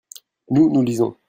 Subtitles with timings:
[0.49, 1.15] nous, nous lisons.